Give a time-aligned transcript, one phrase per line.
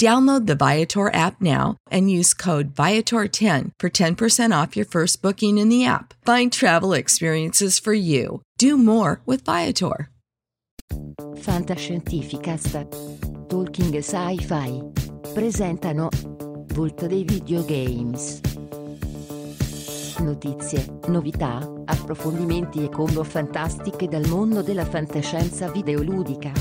[0.00, 5.58] Download the Viator app now and use code Viator10 for 10% off your first booking
[5.58, 6.14] in the app.
[6.24, 8.40] Find travel experiences for you.
[8.56, 10.08] Do more with Viator.
[11.42, 12.86] Fantascientificast.
[13.50, 14.80] Talking Sci-Fi.
[15.34, 16.08] Presentano
[16.72, 18.40] Volto dei Videogames.
[20.20, 26.52] Notizie, novità, approfondimenti e combo fantastiche dal mondo della fantascienza videoludica.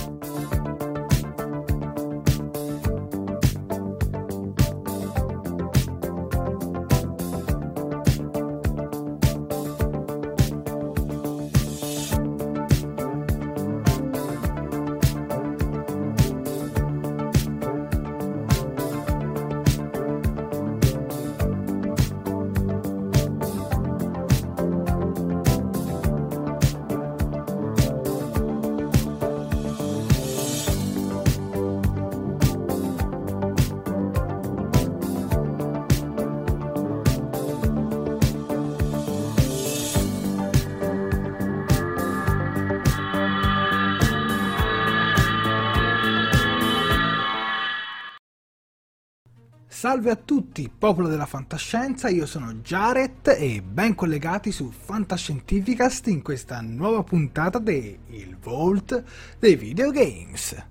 [49.90, 56.22] Salve a tutti, popolo della fantascienza, io sono Jared e ben collegati su Fantascientificast in
[56.22, 59.04] questa nuova puntata di Il Vault
[59.40, 60.64] dei Videogames.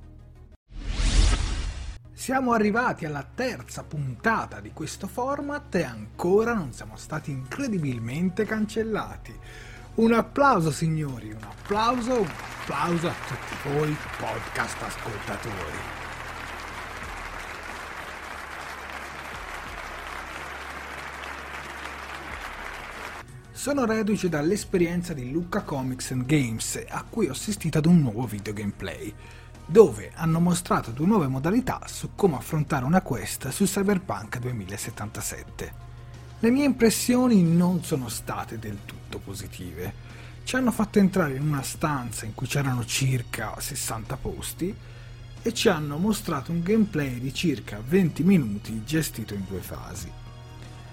[2.13, 9.37] Siamo arrivati alla terza puntata di questo format e ancora non siamo stati incredibilmente cancellati.
[9.95, 12.31] Un applauso signori, un applauso, un
[12.61, 15.98] applauso a tutti voi podcast ascoltatori.
[23.59, 28.25] Sono reduce dall'esperienza di Lucca Comics and Games a cui ho assistito ad un nuovo
[28.25, 29.13] video gameplay,
[29.67, 35.73] dove hanno mostrato due nuove modalità su come affrontare una quest su Cyberpunk 2077.
[36.39, 39.93] Le mie impressioni non sono state del tutto positive.
[40.45, 44.73] Ci hanno fatto entrare in una stanza in cui c'erano circa 60 posti
[45.43, 50.28] e ci hanno mostrato un gameplay di circa 20 minuti gestito in due fasi.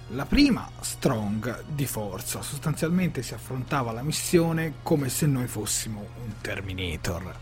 [0.10, 6.32] La prima, Strong, di forza, sostanzialmente si affrontava la missione come se noi fossimo un
[6.42, 7.36] Terminator.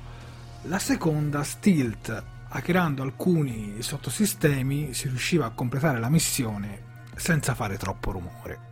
[0.63, 8.11] La seconda, Stilt, hackerando alcuni sottosistemi si riusciva a completare la missione senza fare troppo
[8.11, 8.71] rumore.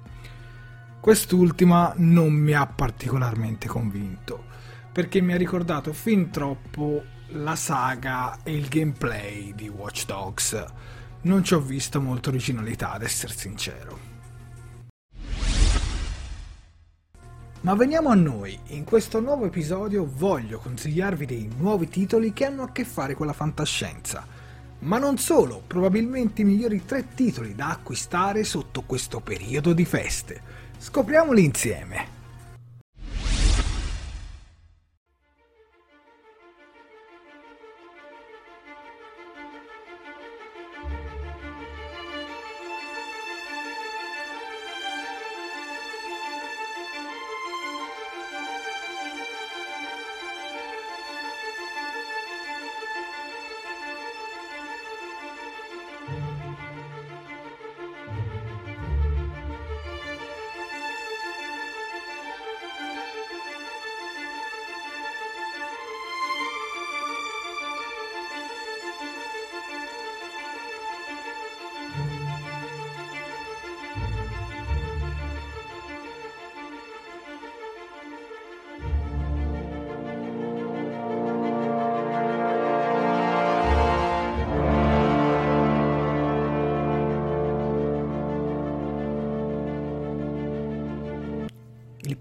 [1.01, 4.45] Quest'ultima non mi ha particolarmente convinto,
[4.93, 7.03] perché mi ha ricordato fin troppo
[7.33, 10.65] la saga e il gameplay di Watch Dogs
[11.23, 14.09] non ci ho visto molta originalità, ad essere sincero.
[17.61, 22.63] Ma veniamo a noi, in questo nuovo episodio voglio consigliarvi dei nuovi titoli che hanno
[22.63, 24.25] a che fare con la fantascienza.
[24.79, 30.41] Ma non solo, probabilmente i migliori tre titoli da acquistare sotto questo periodo di feste.
[30.79, 32.20] Scopriamoli insieme.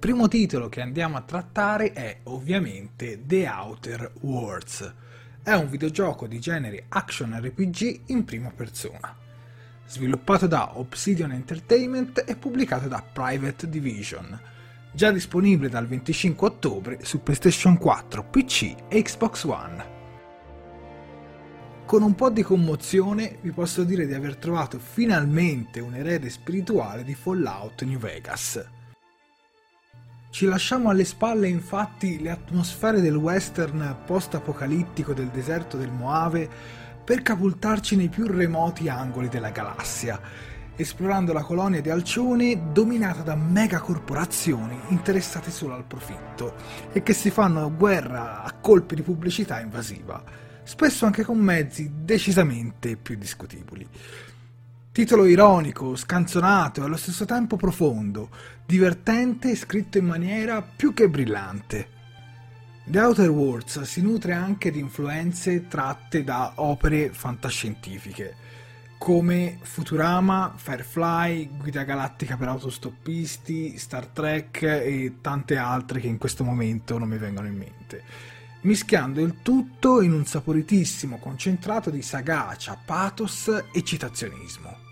[0.01, 4.95] Primo titolo che andiamo a trattare è ovviamente The Outer Worlds.
[5.43, 9.15] È un videogioco di genere action RPG in prima persona.
[9.87, 14.41] Sviluppato da Obsidian Entertainment e pubblicato da Private Division.
[14.91, 19.99] Già disponibile dal 25 ottobre su PlayStation 4, PC e Xbox One.
[21.85, 27.05] Con un po' di commozione vi posso dire di aver trovato finalmente un erede spirituale
[27.05, 28.79] di Fallout New Vegas.
[30.31, 36.49] Ci lasciamo alle spalle infatti le atmosfere del western post-apocalittico del deserto del Moave
[37.05, 40.21] per capultarci nei più remoti angoli della galassia,
[40.77, 46.55] esplorando la colonia di Alcione dominata da megacorporazioni interessate solo al profitto
[46.93, 50.23] e che si fanno guerra a colpi di pubblicità invasiva,
[50.63, 53.85] spesso anche con mezzi decisamente più discutibili.
[54.93, 58.29] Titolo ironico, scanzonato e allo stesso tempo profondo,
[58.67, 61.89] divertente e scritto in maniera più che brillante.
[62.87, 68.35] The Outer Worlds si nutre anche di influenze tratte da opere fantascientifiche,
[68.99, 76.43] come Futurama, Firefly, Guida Galattica per autostoppisti, Star Trek e tante altre che in questo
[76.43, 78.03] momento non mi vengono in mente
[78.63, 84.90] mischiando il tutto in un saporitissimo concentrato di sagacia, pathos e citazionismo.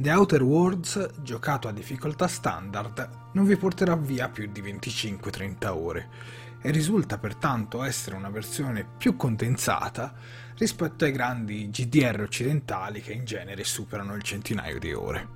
[0.00, 6.08] The Outer Worlds, giocato a difficoltà standard, non vi porterà via più di 25-30 ore
[6.62, 10.14] e risulta pertanto essere una versione più condensata
[10.56, 15.28] rispetto ai grandi GDR occidentali che in genere superano il centinaio di ore.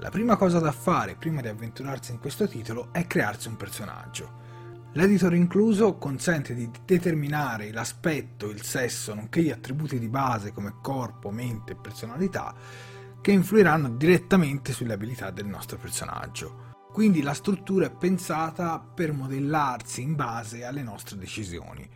[0.00, 4.46] La prima cosa da fare prima di avventurarsi in questo titolo è crearsi un personaggio.
[4.92, 11.30] L'editor incluso consente di determinare l'aspetto, il sesso, nonché gli attributi di base come corpo,
[11.30, 16.66] mente e personalità che influiranno direttamente sulle abilità del nostro personaggio.
[16.92, 21.88] Quindi la struttura è pensata per modellarsi in base alle nostre decisioni.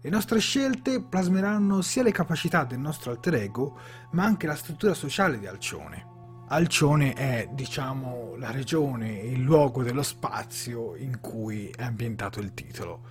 [0.00, 3.78] Le nostre scelte plasmeranno sia le capacità del nostro alter ego,
[4.12, 6.10] ma anche la struttura sociale di Alcione.
[6.48, 13.02] Alcione è, diciamo, la regione, il luogo dello spazio in cui è ambientato il titolo.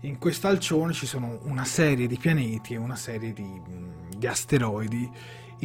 [0.00, 3.62] In questo Alcione ci sono una serie di pianeti e una serie di,
[4.16, 5.10] di asteroidi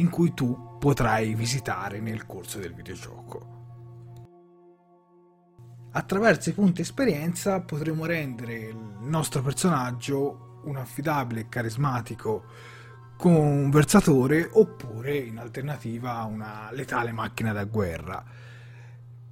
[0.00, 3.58] in cui tu potrai visitare nel corso del videogioco.
[5.92, 12.44] Attraverso i punti esperienza potremo rendere il nostro personaggio un affidabile e carismatico
[13.16, 18.24] conversatore oppure in alternativa una letale macchina da guerra.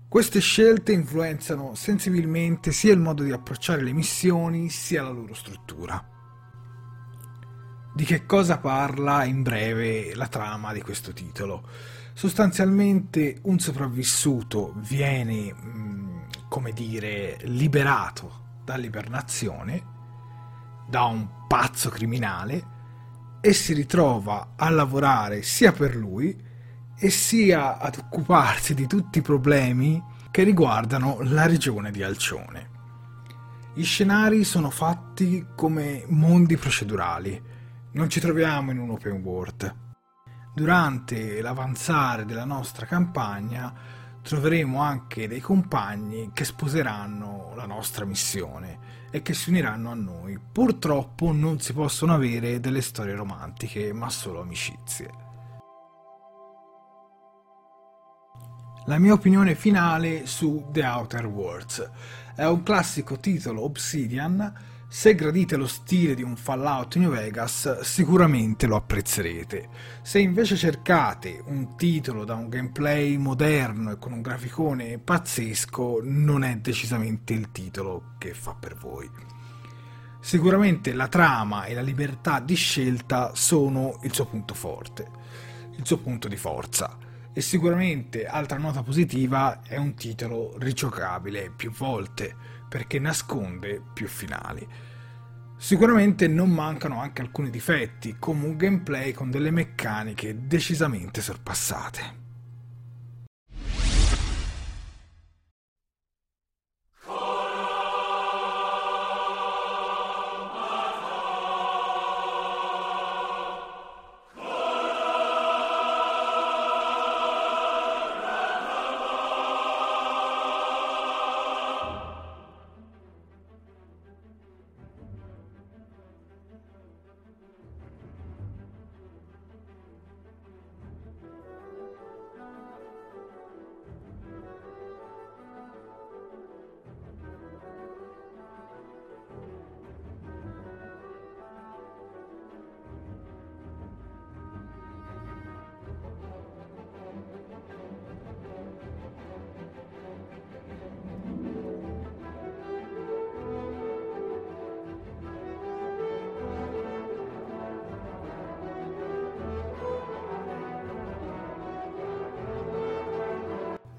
[0.08, 6.17] Queste scelte influenzano sensibilmente sia il modo di approcciare le missioni sia la loro struttura.
[7.98, 11.64] Di che cosa parla in breve la trama di questo titolo?
[12.12, 19.84] Sostanzialmente un sopravvissuto viene, mm, come dire, liberato dall'ibernazione
[20.88, 22.66] da un pazzo criminale
[23.40, 26.40] e si ritrova a lavorare sia per lui
[26.96, 30.00] e sia ad occuparsi di tutti i problemi
[30.30, 32.70] che riguardano la regione di Alcione.
[33.74, 37.56] Gli scenari sono fatti come mondi procedurali,
[37.92, 39.74] non ci troviamo in un open world.
[40.54, 43.72] Durante l'avanzare della nostra campagna
[44.22, 50.38] troveremo anche dei compagni che sposeranno la nostra missione e che si uniranno a noi.
[50.38, 55.26] Purtroppo non si possono avere delle storie romantiche, ma solo amicizie.
[58.86, 61.90] La mia opinione finale su The Outer Worlds
[62.34, 64.52] è un classico titolo Obsidian
[64.90, 69.68] Se gradite lo stile di un Fallout New Vegas, sicuramente lo apprezzerete.
[70.00, 76.42] Se invece cercate un titolo da un gameplay moderno e con un graficone pazzesco, non
[76.42, 79.06] è decisamente il titolo che fa per voi.
[80.20, 85.06] Sicuramente la trama e la libertà di scelta sono il suo punto forte,
[85.76, 86.96] il suo punto di forza.
[87.34, 94.66] E sicuramente, altra nota positiva, è un titolo rigiocabile più volte perché nasconde più finali.
[95.56, 102.17] Sicuramente non mancano anche alcuni difetti, come un gameplay con delle meccaniche decisamente sorpassate.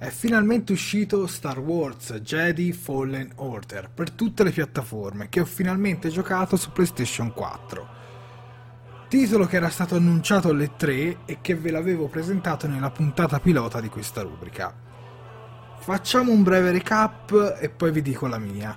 [0.10, 6.10] È finalmente uscito Star Wars Jedi Fallen Order per tutte le piattaforme che ho finalmente
[6.10, 7.88] giocato su PlayStation 4.
[9.08, 13.80] Titolo che era stato annunciato alle 3 e che ve l'avevo presentato nella puntata pilota
[13.80, 14.74] di questa rubrica.
[15.78, 18.76] Facciamo un breve recap e poi vi dico la mia.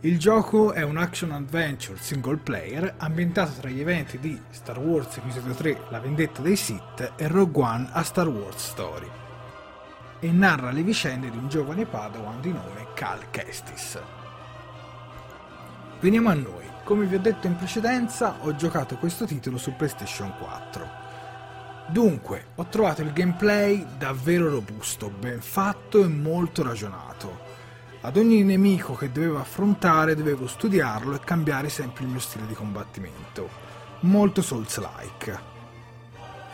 [0.00, 5.16] Il gioco è un action adventure single player ambientato tra gli eventi di Star Wars
[5.16, 9.21] Episodio 3 La vendetta dei Sith e Rogue One a Star Wars Story
[10.22, 14.00] e narra le vicende di un giovane Padawan di nome Cal Kestis.
[15.98, 16.64] Veniamo a noi.
[16.84, 20.88] Come vi ho detto in precedenza, ho giocato questo titolo su PlayStation 4.
[21.88, 27.40] Dunque, ho trovato il gameplay davvero robusto, ben fatto e molto ragionato.
[28.02, 32.54] Ad ogni nemico che dovevo affrontare dovevo studiarlo e cambiare sempre il mio stile di
[32.54, 33.48] combattimento.
[34.00, 35.51] Molto Souls-like.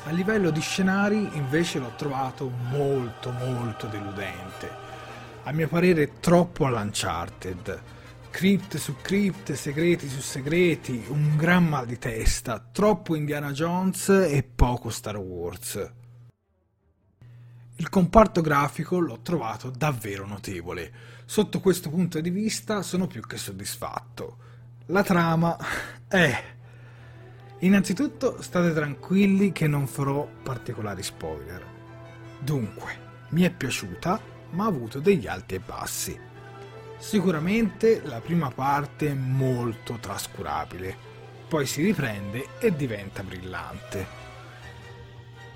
[0.05, 4.71] A livello di scenari invece l'ho trovato molto molto deludente.
[5.45, 7.83] A mio parere troppo all'Uncharted.
[8.31, 14.43] Crypt su crypt, segreti su segreti, un gran mal di testa, troppo Indiana Jones e
[14.43, 15.93] poco Star Wars.
[17.77, 20.93] Il comparto grafico l'ho trovato davvero notevole.
[21.25, 24.37] Sotto questo punto di vista sono più che soddisfatto.
[24.87, 25.57] La trama
[26.07, 26.57] è
[27.61, 31.65] Innanzitutto state tranquilli che non farò particolari spoiler.
[32.39, 36.19] Dunque, mi è piaciuta, ma ha avuto degli alti e bassi.
[36.99, 40.97] Sicuramente la prima parte è molto trascurabile,
[41.49, 44.07] poi si riprende e diventa brillante.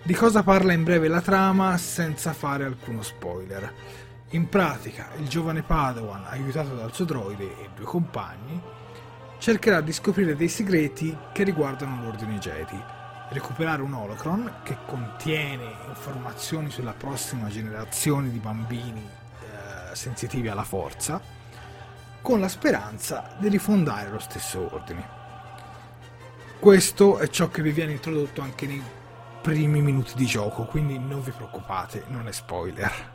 [0.03, 3.73] Di cosa parla in breve la trama senza fare alcuno spoiler?
[4.31, 8.61] In pratica, il giovane Padawan, aiutato dal suo droide e due compagni,
[9.43, 12.81] cercherà di scoprire dei segreti che riguardano l'Ordine Jedi,
[13.31, 21.21] recuperare un holocron che contiene informazioni sulla prossima generazione di bambini eh, sensitivi alla forza,
[22.21, 25.09] con la speranza di rifondare lo stesso ordine.
[26.61, 28.83] Questo è ciò che vi viene introdotto anche nei
[29.41, 33.12] primi minuti di gioco, quindi non vi preoccupate, non è spoiler.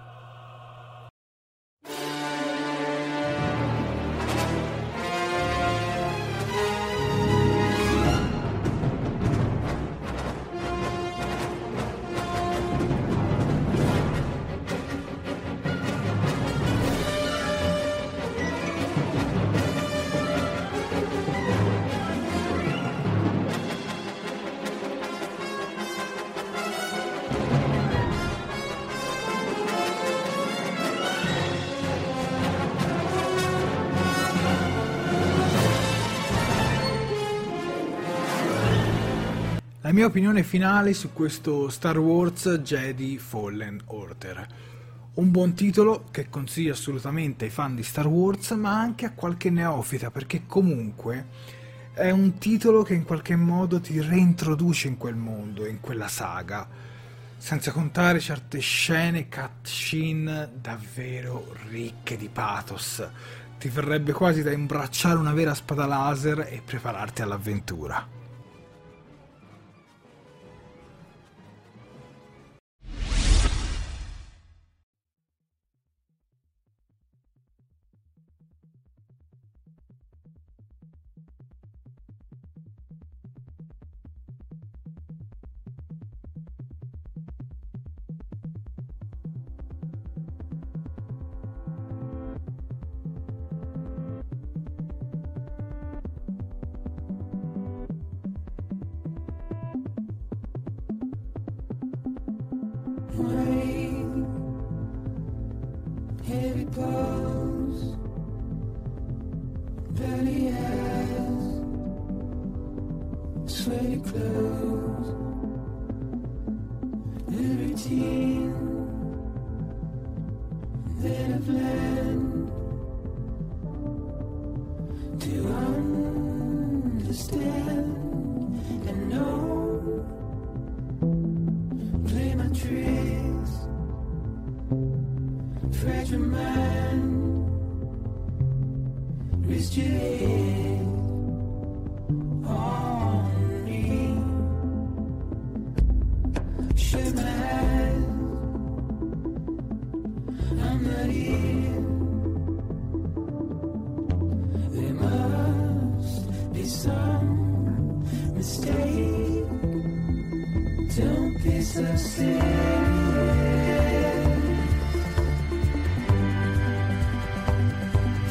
[39.88, 44.46] La mia opinione finale su questo Star Wars Jedi Fallen Order.
[45.14, 49.50] Un buon titolo che consiglio assolutamente ai fan di Star Wars, ma anche a qualche
[49.50, 51.28] neofita, perché comunque
[51.94, 56.68] è un titolo che in qualche modo ti reintroduce in quel mondo, in quella saga,
[57.38, 63.08] senza contare certe scene cutscene davvero ricche di pathos,
[63.58, 68.17] ti verrebbe quasi da imbracciare una vera spada laser e prepararti all'avventura.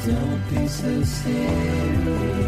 [0.07, 2.46] Don't be so serious.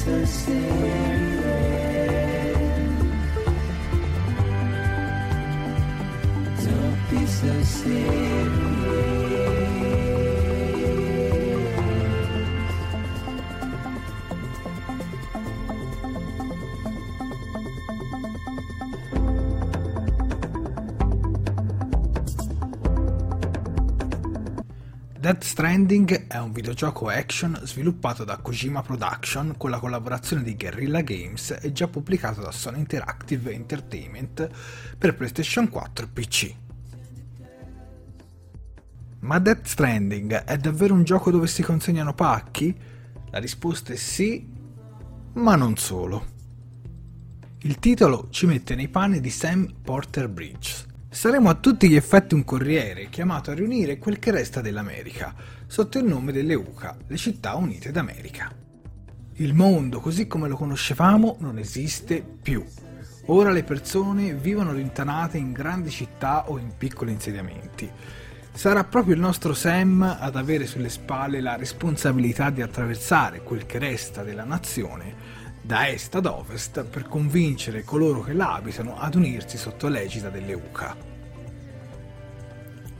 [0.00, 0.80] So serious.
[25.30, 31.02] Death Stranding è un videogioco action sviluppato da Kojima Production con la collaborazione di Guerrilla
[31.02, 34.50] Games e già pubblicato da Sony Interactive Entertainment
[34.98, 36.54] per PlayStation 4 e PC.
[39.20, 42.76] Ma Death Stranding è davvero un gioco dove si consegnano pacchi?
[43.30, 44.44] La risposta è sì,
[45.34, 46.26] ma non solo.
[47.58, 50.88] Il titolo ci mette nei panni di Sam Porter Bridges.
[51.12, 55.34] Saremo a tutti gli effetti un corriere chiamato a riunire quel che resta dell'America,
[55.66, 58.48] sotto il nome delle UCA, le Città Unite d'America.
[59.34, 62.64] Il mondo, così come lo conoscevamo, non esiste più.
[63.26, 67.90] Ora le persone vivono rintanate in grandi città o in piccoli insediamenti.
[68.52, 73.80] Sarà proprio il nostro Sam ad avere sulle spalle la responsabilità di attraversare quel che
[73.80, 75.29] resta della nazione
[75.70, 80.52] da est ad ovest per convincere coloro che la abitano ad unirsi sotto l'egida delle
[80.52, 80.96] UCA.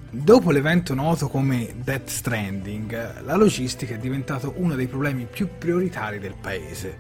[0.09, 6.21] Dopo l'evento noto come Death Stranding, la logistica è diventato uno dei problemi più prioritari
[6.21, 6.97] del paese.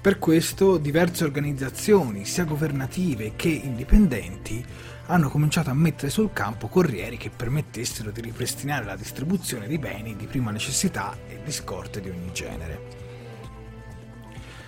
[0.00, 4.64] Per questo diverse organizzazioni, sia governative che indipendenti,
[5.06, 10.16] hanno cominciato a mettere sul campo corrieri che permettessero di ripristinare la distribuzione di beni
[10.16, 13.05] di prima necessità e di scorte di ogni genere.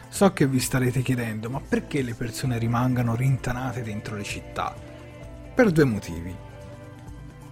[0.09, 4.75] So che vi starete chiedendo, ma perché le persone rimangano rintanate dentro le città?
[5.55, 6.35] Per due motivi.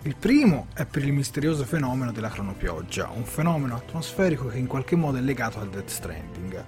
[0.02, 4.96] Il primo è per il misterioso fenomeno della cronopioggia, un fenomeno atmosferico che in qualche
[4.96, 6.64] modo è legato al Death Stranding.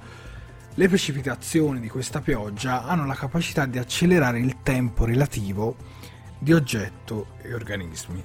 [0.75, 5.77] Le precipitazioni di questa pioggia hanno la capacità di accelerare il tempo relativo
[6.39, 8.23] di oggetto e organismi.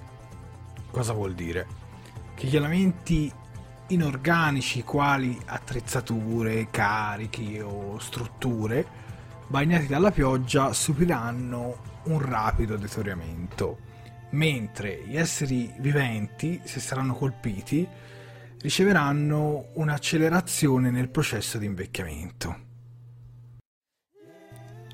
[0.92, 1.66] Cosa vuol dire?
[2.36, 3.32] Che gli elementi
[3.94, 8.86] inorganici quali attrezzature, carichi o strutture
[9.48, 13.78] bagnati dalla pioggia subiranno un rapido deterioramento,
[14.32, 17.88] mentre gli esseri viventi, se saranno colpiti,
[18.62, 22.72] riceveranno un'accelerazione nel processo di invecchiamento.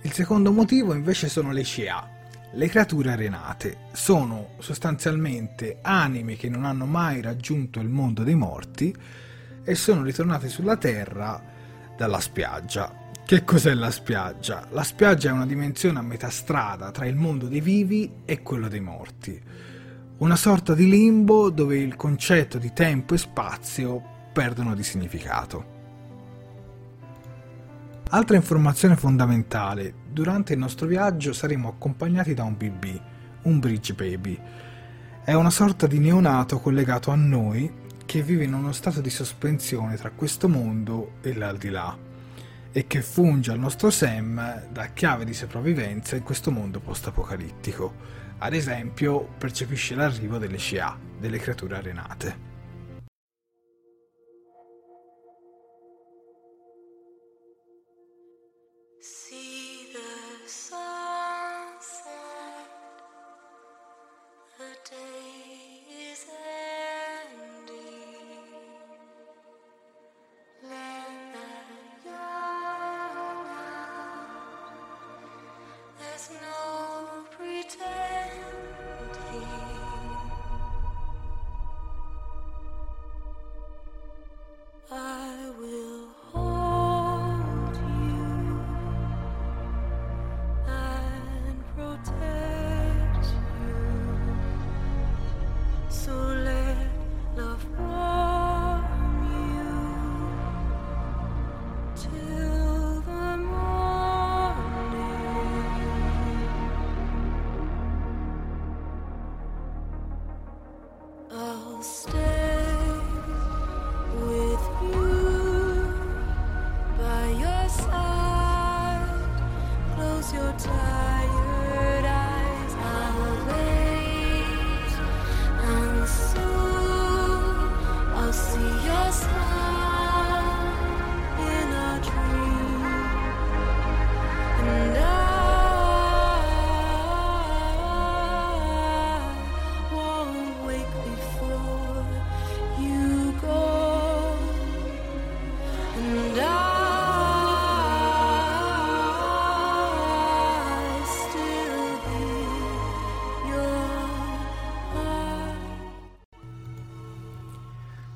[0.01, 2.18] Il secondo motivo invece sono le CA,
[2.53, 8.95] le creature arenate sono sostanzialmente anime che non hanno mai raggiunto il mondo dei morti
[9.63, 11.41] e sono ritornate sulla Terra
[11.95, 13.07] dalla spiaggia.
[13.23, 14.65] Che cos'è la spiaggia?
[14.71, 18.67] La spiaggia è una dimensione a metà strada tra il mondo dei vivi e quello
[18.67, 19.39] dei morti.
[20.17, 24.01] Una sorta di limbo dove il concetto di tempo e spazio
[24.33, 25.77] perdono di significato.
[28.09, 33.01] Altra informazione fondamentale, durante il nostro viaggio saremo accompagnati da un BB,
[33.43, 34.39] un Bridge Baby.
[35.23, 37.71] È una sorta di neonato collegato a noi
[38.05, 41.95] che vive in uno stato di sospensione tra questo mondo e l'aldilà
[42.71, 47.93] e che funge al nostro Sam da chiave di sopravvivenza in questo mondo post-apocalittico.
[48.39, 52.48] Ad esempio, percepisce l'arrivo delle Scia, delle creature arenate.
[102.11, 102.38] to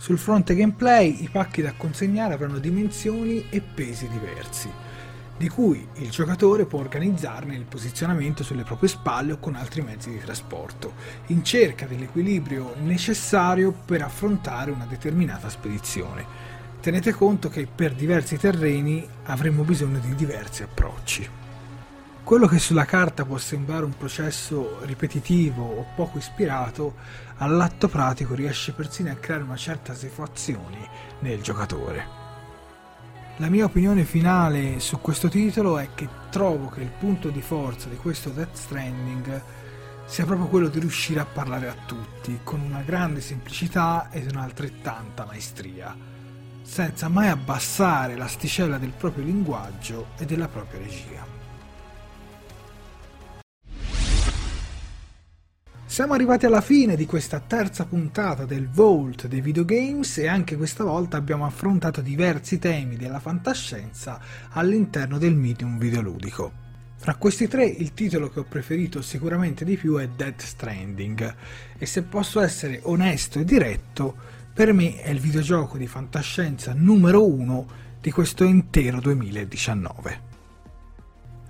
[0.04, 4.70] Sul fronte gameplay i pacchi da consegnare avranno dimensioni e pesi diversi,
[5.38, 10.10] di cui il giocatore può organizzarne il posizionamento sulle proprie spalle o con altri mezzi
[10.10, 10.96] di trasporto,
[11.28, 16.26] in cerca dell'equilibrio necessario per affrontare una determinata spedizione.
[16.82, 21.42] Tenete conto che per diversi terreni avremo bisogno di diversi approcci.
[22.23, 26.95] Quello che sulla carta può sembrare un processo ripetitivo o poco ispirato,
[27.39, 30.88] all'atto pratico riesce persino a creare una certa assuefazione
[31.19, 32.21] nel giocatore.
[33.38, 37.89] La mia opinione finale su questo titolo è che trovo che il punto di forza
[37.89, 39.41] di questo Death Stranding
[40.05, 45.25] sia proprio quello di riuscire a parlare a tutti con una grande semplicità ed un'altrettanta
[45.25, 45.95] maestria,
[46.62, 51.22] senza mai abbassare l'asticella del proprio linguaggio e della propria regia.
[55.93, 60.84] Siamo arrivati alla fine di questa terza puntata del Vault dei videogames e anche questa
[60.84, 64.19] volta abbiamo affrontato diversi temi della fantascienza
[64.53, 66.51] all'interno del medium videoludico.
[66.95, 71.36] Fra questi tre il titolo che ho preferito sicuramente di più è Death Stranding
[71.77, 74.15] e se posso essere onesto e diretto,
[74.51, 77.67] per me è il videogioco di fantascienza numero uno
[78.01, 80.33] di questo intero 2019.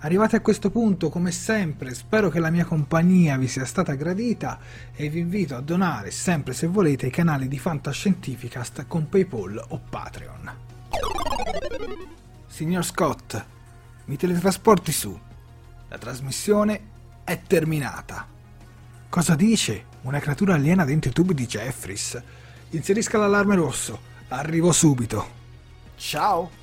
[0.03, 4.59] Arrivati a questo punto, come sempre, spero che la mia compagnia vi sia stata gradita
[4.93, 9.79] e vi invito a donare sempre se volete ai canali di Fantascientificast con PayPal o
[9.89, 10.51] Patreon.
[12.47, 13.45] Signor Scott,
[14.05, 15.17] mi teletrasporti su.
[15.87, 16.81] La trasmissione
[17.23, 18.27] è terminata.
[19.07, 19.85] Cosa dice?
[20.01, 22.21] Una creatura aliena dentro i tubi di Jeffries.
[22.71, 24.01] Inserisca l'allarme rosso.
[24.27, 25.41] Arrivo subito.
[25.95, 26.62] Ciao!